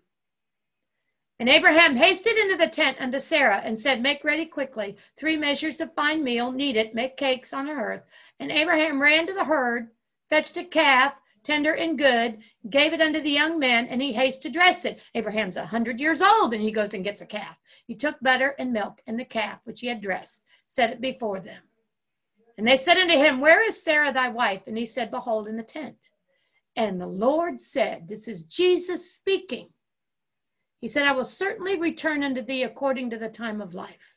[1.40, 5.80] And Abraham hasted into the tent unto Sarah and said, Make ready quickly three measures
[5.80, 8.02] of fine meal, knead it, make cakes on the hearth.
[8.40, 9.90] And Abraham ran to the herd,
[10.28, 14.52] fetched a calf, tender and good, gave it unto the young man, and he hasted
[14.52, 15.00] to dress it.
[15.14, 17.56] Abraham's a hundred years old, and he goes and gets a calf.
[17.86, 21.38] He took butter and milk and the calf which he had dressed, set it before
[21.38, 21.62] them.
[22.58, 24.62] And they said unto him, Where is Sarah thy wife?
[24.66, 26.10] And he said, Behold, in the tent.
[26.74, 29.68] And the Lord said, This is Jesus speaking.
[30.80, 34.16] He said, I will certainly return unto thee according to the time of life.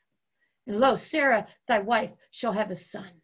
[0.67, 3.21] And lo, Sarah, thy wife, shall have a son.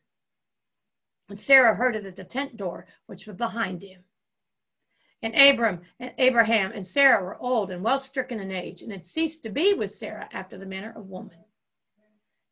[1.29, 4.03] And Sarah heard it at the tent door, which was behind him.
[5.21, 9.05] And Abram and Abraham and Sarah were old and well stricken in age, and had
[9.05, 11.43] ceased to be with Sarah after the manner of woman.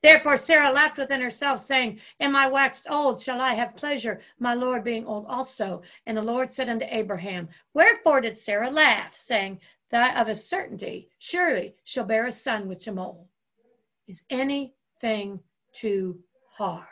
[0.03, 3.19] Therefore Sarah laughed within herself, saying, Am I waxed old?
[3.19, 5.81] Shall I have pleasure, my Lord being old also?
[6.05, 11.09] And the Lord said unto Abraham, Wherefore did Sarah laugh, saying, that of a certainty
[11.19, 13.29] surely shall bear a son with Shemuel.
[14.07, 15.39] Is anything
[15.73, 16.87] too hard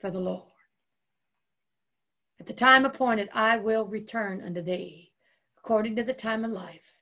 [0.00, 0.50] for the Lord?
[2.40, 5.12] At the time appointed, I will return unto thee,
[5.58, 6.98] according to the time of life.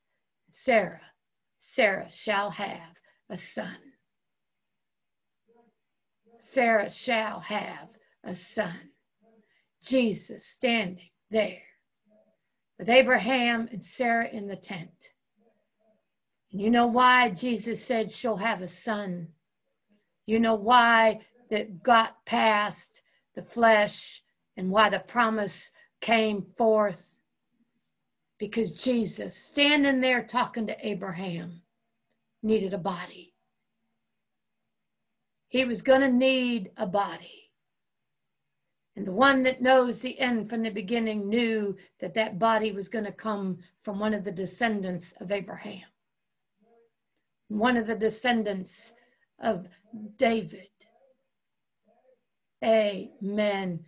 [0.48, 1.12] Sarah,
[1.58, 2.96] Sarah shall have
[3.28, 3.76] a son.
[6.38, 7.88] Sarah shall have
[8.24, 8.92] a son.
[9.82, 11.65] Jesus standing there
[12.78, 15.12] with Abraham and Sarah in the tent.
[16.52, 19.28] And you know why Jesus said she'll have a son.
[20.26, 23.02] You know why that got past
[23.34, 24.22] the flesh
[24.56, 27.18] and why the promise came forth.
[28.38, 31.62] Because Jesus, standing there talking to Abraham,
[32.42, 33.32] needed a body.
[35.48, 37.45] He was going to need a body.
[38.96, 42.88] And the one that knows the end from the beginning knew that that body was
[42.88, 45.84] going to come from one of the descendants of Abraham,
[47.48, 48.94] one of the descendants
[49.40, 49.68] of
[50.16, 50.68] David.
[52.64, 53.84] Amen.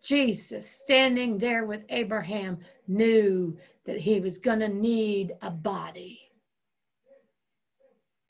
[0.00, 6.20] Jesus, standing there with Abraham, knew that he was going to need a body.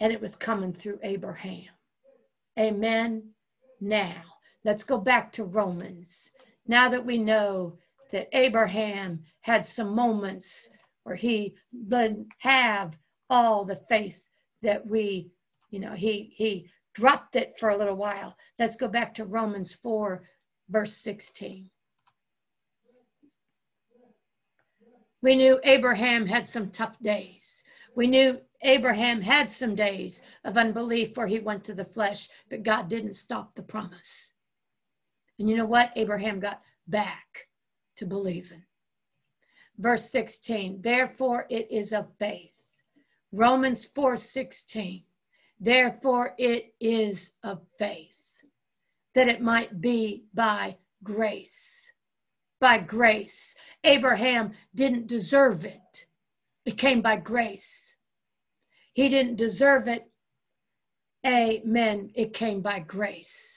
[0.01, 1.68] And it was coming through Abraham.
[2.59, 3.31] Amen.
[3.81, 4.23] Now,
[4.64, 6.31] Let's go back to Romans.
[6.66, 7.79] Now that we know
[8.12, 10.68] that Abraham had some moments
[11.03, 11.57] where he
[11.88, 12.96] didn't have
[13.29, 14.25] all the faith
[14.62, 15.33] that we,
[15.70, 18.37] you know, he he dropped it for a little while.
[18.59, 20.22] Let's go back to Romans 4,
[20.68, 21.68] verse 16.
[25.22, 27.64] We knew Abraham had some tough days.
[27.94, 32.62] We knew Abraham had some days of unbelief where he went to the flesh, but
[32.62, 34.33] God didn't stop the promise.
[35.38, 35.92] And you know what?
[35.97, 37.49] Abraham got back
[37.97, 38.62] to believing.
[39.79, 42.53] Verse 16, therefore it is of faith.
[43.33, 45.03] Romans 4 16,
[45.59, 48.18] therefore it is of faith
[49.14, 51.92] that it might be by grace.
[52.61, 53.55] By grace.
[53.83, 56.07] Abraham didn't deserve it,
[56.64, 57.97] it came by grace.
[58.95, 60.07] He didn't deserve it.
[61.27, 62.11] Amen.
[62.14, 63.52] It came by grace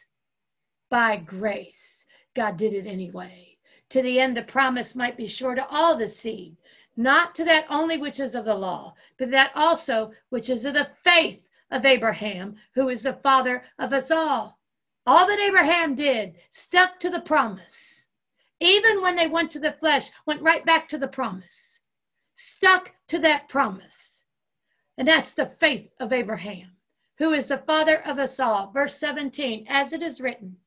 [0.89, 2.05] by grace.
[2.33, 3.57] God did it anyway.
[3.89, 6.57] To the end, the promise might be sure to all the seed,
[6.97, 10.73] not to that only which is of the law, but that also which is of
[10.73, 14.59] the faith of Abraham, who is the father of us all.
[15.07, 18.05] All that Abraham did stuck to the promise.
[18.59, 21.79] Even when they went to the flesh, went right back to the promise.
[22.35, 24.25] Stuck to that promise.
[24.97, 26.75] And that's the faith of Abraham,
[27.17, 28.71] who is the father of us all.
[28.71, 30.57] Verse 17, as it is written,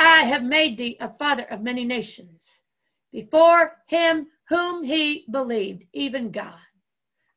[0.00, 2.62] I have made thee a father of many nations,
[3.10, 6.60] before him whom he believed, even God,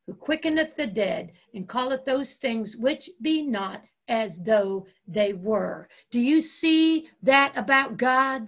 [0.05, 5.89] who quickeneth the dead, and calleth those things which be not as though they were.
[6.11, 8.47] Do you see that about God?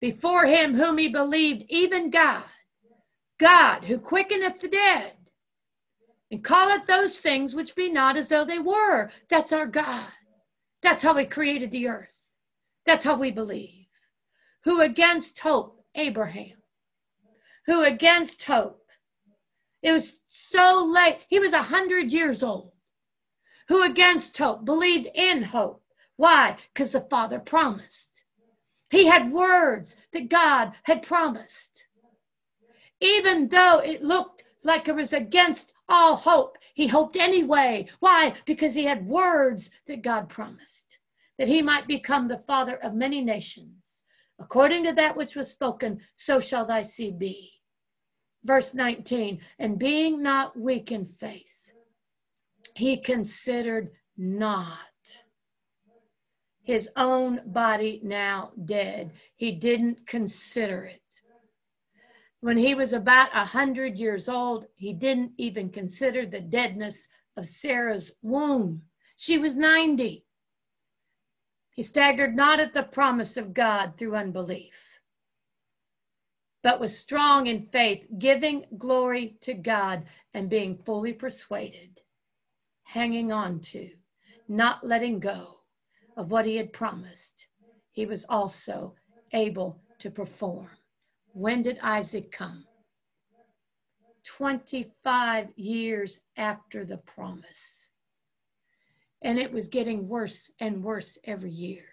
[0.00, 2.44] Before him whom he believed, even God,
[3.38, 5.16] God who quickeneth the dead,
[6.30, 9.10] and calleth those things which be not as though they were.
[9.28, 10.06] That's our God.
[10.82, 12.17] That's how he created the earth.
[12.88, 13.86] That's how we believe.
[14.64, 16.56] Who against hope, Abraham.
[17.66, 18.82] Who against hope.
[19.82, 21.18] It was so late.
[21.28, 22.72] He was a hundred years old.
[23.68, 25.84] Who against hope believed in hope.
[26.16, 26.56] Why?
[26.72, 28.24] Because the Father promised.
[28.88, 31.86] He had words that God had promised.
[33.02, 36.56] Even though it looked like it was against all hope.
[36.72, 37.88] He hoped anyway.
[38.00, 38.32] Why?
[38.46, 40.87] Because he had words that God promised,
[41.38, 44.02] that he might become the father of many nations.
[44.38, 47.52] According to that which was spoken, so shall thy seed be.
[48.44, 51.72] Verse 19, and being not weak in faith,
[52.74, 54.78] he considered not
[56.68, 59.12] his own body now dead.
[59.36, 61.00] He didn't consider it.
[62.40, 67.46] When he was about a hundred years old, he didn't even consider the deadness of
[67.46, 68.82] Sarah's womb.
[69.16, 70.26] She was 90.
[71.78, 74.98] He staggered not at the promise of God through unbelief,
[76.64, 82.00] but was strong in faith, giving glory to God and being fully persuaded,
[82.82, 83.92] hanging on to,
[84.48, 85.60] not letting go
[86.16, 87.46] of what he had promised.
[87.92, 88.96] He was also
[89.32, 90.70] able to perform.
[91.32, 92.66] When did Isaac come?
[94.24, 97.87] 25 years after the promise.
[99.22, 101.84] And it was getting worse and worse every year.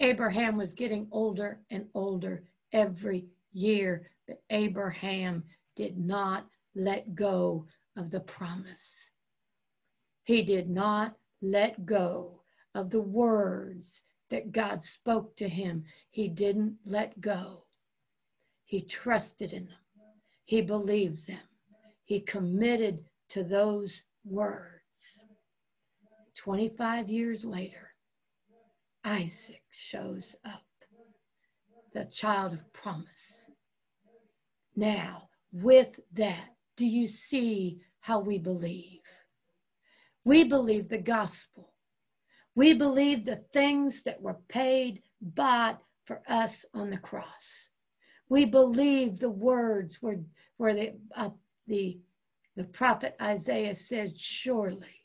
[0.00, 5.42] Abraham was getting older and older every year, but Abraham
[5.74, 9.10] did not let go of the promise.
[10.24, 12.42] He did not let go
[12.74, 15.84] of the words that God spoke to him.
[16.10, 17.64] He didn't let go.
[18.64, 19.78] He trusted in them.
[20.44, 21.48] He believed them.
[22.04, 25.24] He committed to those words.
[26.38, 27.92] 25 years later,
[29.04, 30.62] Isaac shows up,
[31.94, 33.50] the child of promise.
[34.76, 39.00] Now, with that, do you see how we believe?
[40.24, 41.72] We believe the gospel.
[42.54, 47.68] We believe the things that were paid, bought for us on the cross.
[48.28, 50.20] We believe the words where,
[50.56, 51.30] where the, uh,
[51.66, 51.98] the,
[52.54, 54.97] the prophet Isaiah said, Surely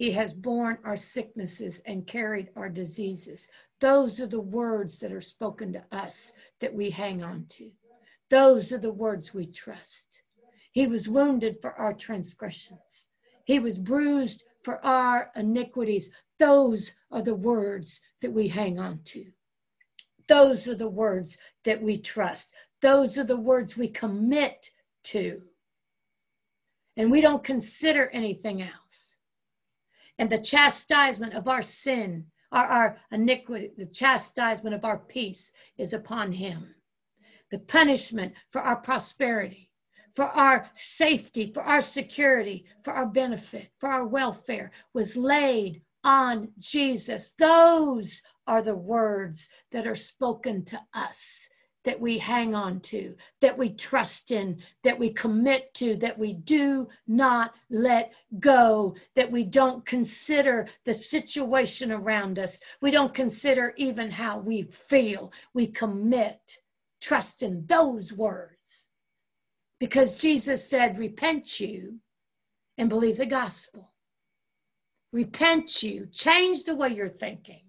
[0.00, 3.50] he has borne our sicknesses and carried our diseases.
[3.80, 7.70] Those are the words that are spoken to us that we hang on to.
[8.30, 10.22] Those are the words we trust.
[10.72, 13.08] He was wounded for our transgressions,
[13.44, 16.10] he was bruised for our iniquities.
[16.38, 19.26] Those are the words that we hang on to.
[20.28, 22.54] Those are the words that we trust.
[22.80, 24.70] Those are the words we commit
[25.12, 25.42] to.
[26.96, 29.09] And we don't consider anything else.
[30.20, 35.94] And the chastisement of our sin, our, our iniquity, the chastisement of our peace is
[35.94, 36.74] upon him.
[37.50, 39.70] The punishment for our prosperity,
[40.14, 46.52] for our safety, for our security, for our benefit, for our welfare was laid on
[46.58, 47.32] Jesus.
[47.38, 51.48] Those are the words that are spoken to us
[51.84, 56.34] that we hang on to, that we trust in, that we commit to, that we
[56.34, 62.60] do not let go, that we don't consider the situation around us.
[62.80, 65.32] We don't consider even how we feel.
[65.54, 66.58] We commit,
[67.00, 68.88] trust in those words.
[69.78, 71.98] Because Jesus said, Repent you
[72.76, 73.90] and believe the gospel.
[75.12, 77.62] Repent you, change the way you're thinking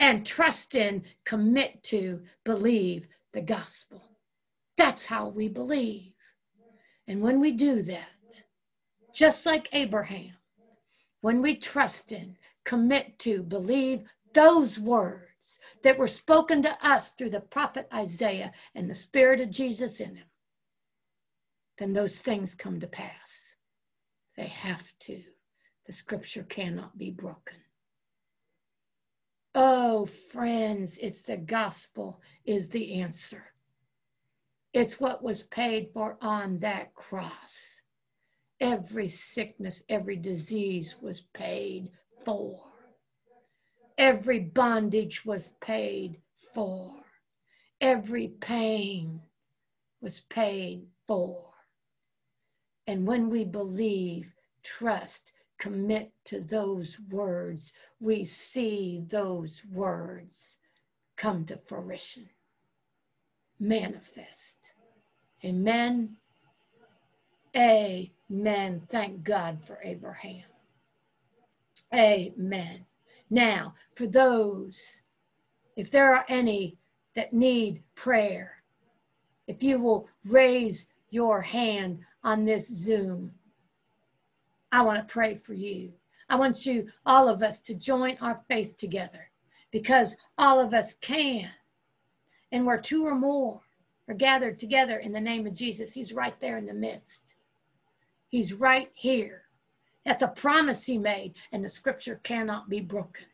[0.00, 4.02] and trust in, commit to, believe the gospel.
[4.76, 6.12] That's how we believe.
[7.06, 8.42] And when we do that,
[9.12, 10.32] just like Abraham,
[11.20, 17.30] when we trust in, commit to, believe those words that were spoken to us through
[17.30, 20.26] the prophet Isaiah and the Spirit of Jesus in him,
[21.76, 23.54] then those things come to pass.
[24.36, 25.22] They have to.
[25.86, 27.56] The scripture cannot be broken.
[29.54, 33.44] Oh, friends, it's the gospel is the answer.
[34.72, 37.80] It's what was paid for on that cross.
[38.60, 41.90] Every sickness, every disease was paid
[42.24, 42.64] for.
[43.98, 46.20] Every bondage was paid
[46.54, 46.94] for.
[47.80, 49.20] Every pain
[50.00, 51.50] was paid for.
[52.86, 54.32] And when we believe,
[54.62, 60.58] trust, commit to those words, we see those words
[61.16, 62.28] come to fruition,
[63.60, 64.72] manifest.
[65.44, 66.16] Amen.
[67.56, 68.82] Amen.
[68.88, 70.44] Thank God for Abraham.
[71.94, 72.86] Amen.
[73.28, 75.02] Now, for those,
[75.76, 76.78] if there are any
[77.14, 78.62] that need prayer,
[79.46, 83.32] if you will raise your hand on this Zoom,
[84.72, 85.92] I want to pray for you.
[86.28, 89.28] I want you, all of us, to join our faith together
[89.72, 91.50] because all of us can.
[92.52, 93.60] And where two or more
[94.08, 97.34] are gathered together in the name of Jesus, He's right there in the midst.
[98.28, 99.42] He's right here.
[100.04, 103.26] That's a promise He made, and the scripture cannot be broken.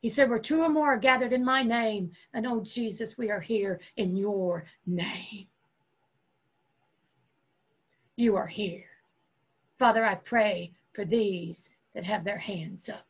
[0.00, 3.30] He said, Where two or more are gathered in my name, and oh, Jesus, we
[3.30, 5.46] are here in your name.
[8.16, 8.89] You are here.
[9.80, 13.06] Father, I pray for these that have their hands up.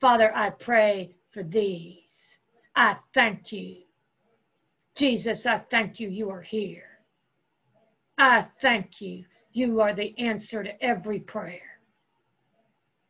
[0.00, 2.38] Father, I pray for these.
[2.76, 3.78] I thank you.
[4.94, 6.08] Jesus, I thank you.
[6.08, 6.84] You are here.
[8.18, 9.24] I thank you.
[9.52, 11.80] You are the answer to every prayer.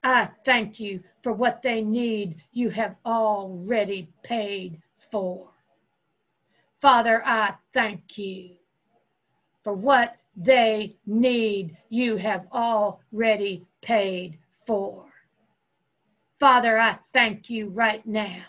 [0.03, 2.43] I thank you for what they need.
[2.53, 4.81] You have already paid
[5.13, 5.51] for.
[6.81, 8.53] Father, I thank you
[9.63, 11.77] for what they need.
[11.89, 15.07] You have already paid for.
[16.39, 18.45] Father, I thank you right now.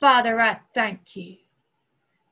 [0.00, 1.36] Father, I thank you.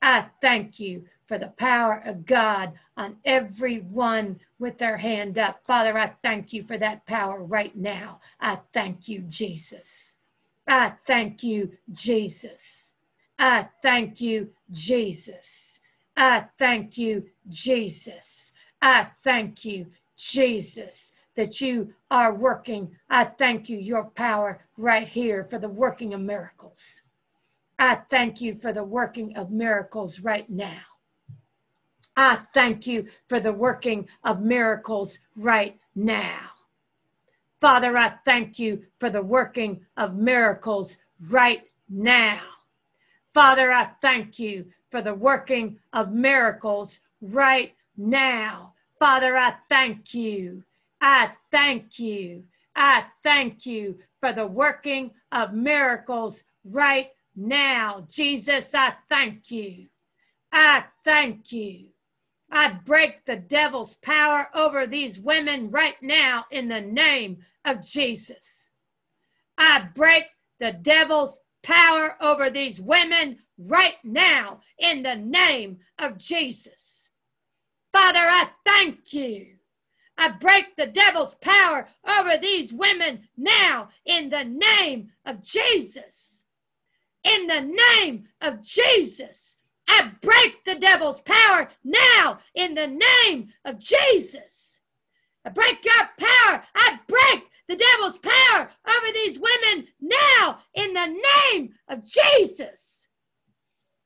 [0.03, 5.65] I thank you for the power of God on everyone with their hand up.
[5.67, 8.21] Father, I thank you for that power right now.
[8.41, 10.15] I thank you, Jesus.
[10.69, 12.95] I thank you, Jesus.
[13.39, 15.72] I thank you, Jesus.
[16.17, 18.53] I thank you, Jesus.
[18.81, 19.87] I thank you,
[20.17, 22.91] Jesus that you are working.
[23.09, 27.03] I thank you, your power right here for the working of miracles.
[27.79, 30.81] I thank you for the working of miracles right now.
[32.17, 36.51] I thank you for the working of miracles right now.
[37.61, 40.99] Father, I thank you for the working of miracles
[41.31, 42.41] right now.
[43.35, 48.75] Father, I thank you for the working of miracles right now.
[48.99, 50.63] Father, I thank you
[51.03, 52.45] I thank you.
[52.77, 58.07] I thank you for the working of miracles right now.
[58.09, 59.89] Jesus, I thank you.
[60.53, 61.89] I thank you.
[62.53, 68.71] I break the devil's power over these women right now in the name of Jesus.
[69.59, 70.27] I break
[70.61, 77.11] the devil's power over these women right now in the name of Jesus.
[77.93, 79.47] Father, I thank you.
[80.19, 86.45] I break the devil's power over these women now in the name of Jesus.
[87.25, 89.57] In the name of Jesus.
[89.89, 94.81] I break the devil's power now in the name of Jesus.
[95.45, 96.63] I break your power.
[96.75, 101.17] I break the devil's power over these women now in the
[101.53, 103.09] name of Jesus.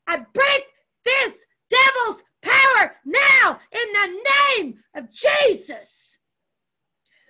[0.06, 0.64] I break
[1.04, 4.22] this devil's power now in the
[4.60, 6.18] name of Jesus.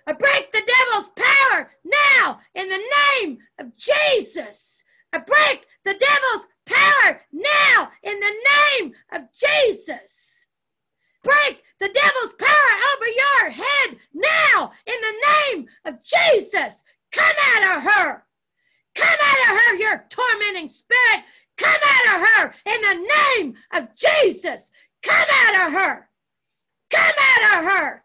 [0.05, 2.83] I break the devil's power now in the
[3.19, 4.83] name of Jesus.
[5.13, 8.35] I break the devil's power now in the
[8.79, 10.36] name of Jesus.
[11.27, 16.85] Break the devil's power over your head now in the name of Jesus.
[17.11, 18.23] Come out of her.
[18.95, 21.25] Come out of her, your tormenting spirit.
[21.57, 23.07] Come out of her in the
[23.39, 24.71] name of Jesus.
[25.03, 26.09] Come out of her.
[26.91, 28.03] Come out of her.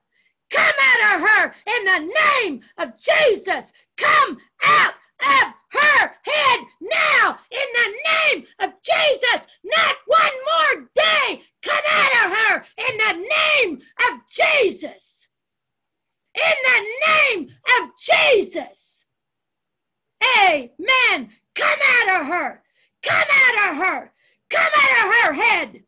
[0.51, 3.73] Come out of her in the name of Jesus.
[3.97, 9.47] Come out of her head now in the name of Jesus.
[9.65, 11.43] Not one more day.
[11.63, 13.29] Come out of her in the
[13.65, 13.79] name
[14.11, 15.29] of Jesus.
[16.35, 19.05] In the name of Jesus.
[20.39, 21.31] Amen.
[21.55, 22.63] Come out of her.
[23.03, 24.13] Come out of her.
[24.51, 25.83] Come out of her head.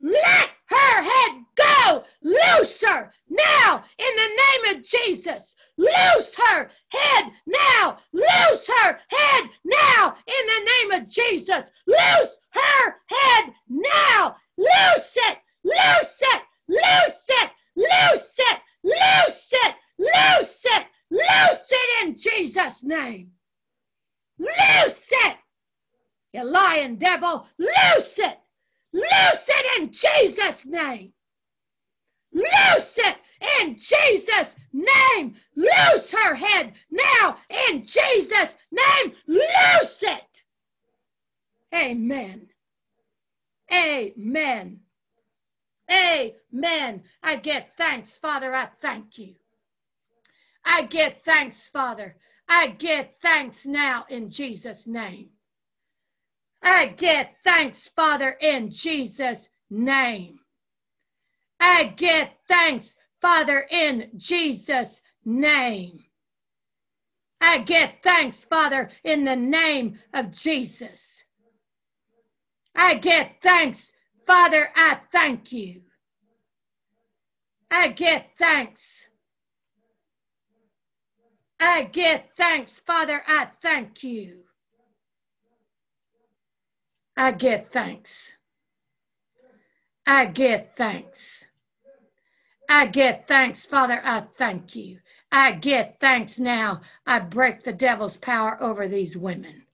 [0.00, 2.04] Let her head go.
[2.22, 5.54] Loose her now in the name of Jesus.
[5.76, 7.96] Loose her head now.
[8.12, 11.64] Loose her head now in the name of Jesus.
[11.86, 14.36] Loose her head now.
[14.56, 15.38] Loose it.
[15.64, 16.42] Loose it.
[16.68, 17.50] Loose it.
[17.76, 18.60] Loose it.
[18.84, 19.74] Loose it.
[19.98, 20.86] Loose it.
[21.10, 23.32] Loose it in Jesus' name.
[24.38, 25.36] Loose it.
[26.32, 27.46] You lying devil.
[27.58, 28.38] Loose it.
[28.92, 31.12] Loose it in Jesus' name.
[32.32, 33.16] Loose it
[33.60, 35.34] in Jesus' name.
[35.54, 37.36] Loose her head now
[37.68, 39.12] in Jesus' name.
[39.26, 40.44] Loose it.
[41.74, 42.48] Amen.
[43.72, 44.80] Amen.
[45.90, 47.02] Amen.
[47.22, 48.54] I get thanks, Father.
[48.54, 49.34] I thank you.
[50.64, 52.16] I get thanks, Father.
[52.48, 55.30] I get thanks now in Jesus' name.
[56.62, 60.38] I get thanks, Father, in Jesus' name.
[61.58, 66.04] I get thanks, Father, in Jesus' name.
[67.40, 71.24] I get thanks, Father, in the name of Jesus.
[72.74, 73.92] I get thanks,
[74.26, 75.82] Father, I thank you.
[77.70, 79.08] I get thanks.
[81.58, 84.42] I get thanks, Father, I thank you.
[87.16, 88.36] I get thanks.
[90.06, 91.46] I get thanks.
[92.68, 94.00] I get thanks, Father.
[94.02, 94.98] I thank you.
[95.30, 96.80] I get thanks now.
[97.06, 99.66] I break the devil's power over these women.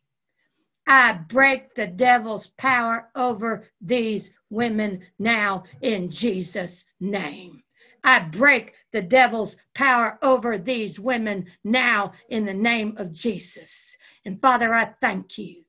[0.87, 7.63] I break the devil's power over these women now in Jesus' name.
[8.05, 13.97] I break the devil's power over these women now in the name of Jesus.
[14.25, 15.65] And Father, I thank you.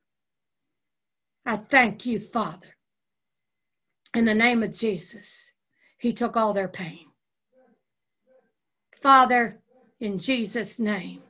[1.49, 2.67] I thank you, Father.
[4.13, 5.51] In the name of Jesus,
[5.97, 7.07] He took all their pain.
[9.01, 9.59] Father,
[9.99, 11.23] in Jesus' name,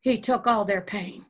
[0.00, 1.26] He took all their pain.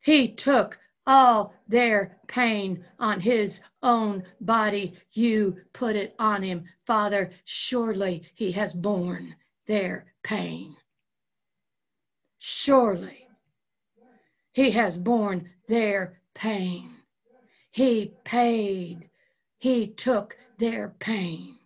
[0.00, 4.94] He took all their pain on His own body.
[5.12, 6.64] You put it on Him.
[6.86, 9.36] Father, surely He has borne
[9.66, 10.74] their pain.
[12.38, 13.28] Surely
[14.52, 16.94] He has borne their pain.
[17.72, 19.10] He paid.
[19.58, 21.58] He took their pain.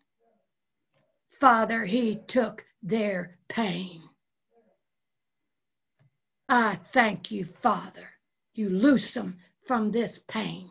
[1.29, 4.03] Father, He took their pain.
[6.49, 8.09] I thank you, Father.
[8.55, 10.71] You loose them from this pain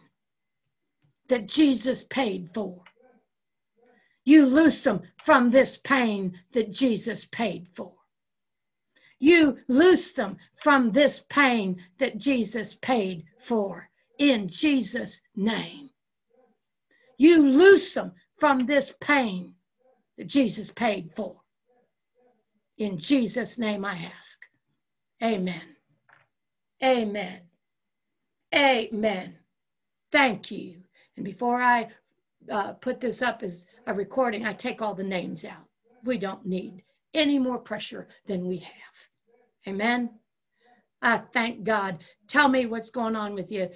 [1.29, 2.83] that Jesus paid for.
[4.25, 7.93] You loose them from this pain that Jesus paid for.
[9.19, 15.89] You loose them from this pain that Jesus paid for in Jesus' name.
[17.17, 19.53] You loose them from this pain
[20.17, 21.35] that Jesus paid for.
[22.77, 24.39] In Jesus' name I ask.
[25.23, 25.75] Amen.
[26.83, 27.41] Amen.
[28.55, 29.37] Amen.
[30.11, 30.81] Thank you.
[31.15, 31.89] And before I
[32.49, 35.65] uh, put this up as a recording, I take all the names out.
[36.03, 36.83] We don't need
[37.13, 39.07] any more pressure than we have.
[39.67, 40.09] Amen.
[41.01, 42.03] I thank God.
[42.27, 43.69] Tell me what's going on with you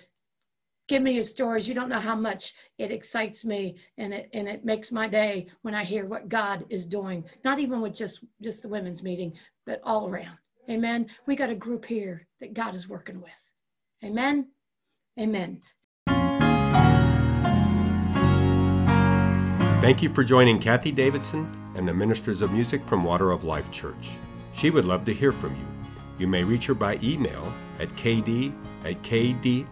[0.88, 1.68] give me your stories.
[1.68, 5.48] You don't know how much it excites me and it and it makes my day
[5.62, 7.24] when I hear what God is doing.
[7.44, 9.34] Not even with just just the women's meeting,
[9.66, 10.38] but all around.
[10.70, 11.08] Amen.
[11.26, 13.32] We got a group here that God is working with.
[14.04, 14.48] Amen.
[15.20, 15.62] Amen.
[19.82, 23.70] Thank you for joining Kathie Davidson and the Ministers of Music from Water of Life
[23.70, 24.12] Church.
[24.54, 25.68] She would love to hear from you.
[26.18, 28.54] You may reach her by email at kd
[28.84, 29.66] at kdwol.com.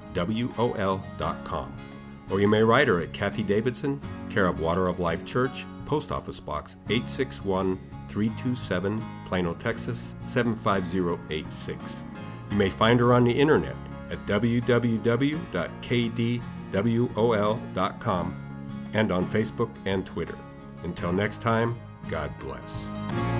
[2.29, 3.99] Or you may write her at Kathie Davidson,
[4.29, 7.79] care of Water of Life Church, Post Office Box 861
[8.09, 12.05] 327, Plano, Texas 75086.
[12.51, 13.75] You may find her on the internet
[14.09, 15.39] at www.kdwol.com
[18.93, 20.37] and on Facebook and Twitter.
[20.83, 21.75] Until next time,
[22.07, 23.32] God bless.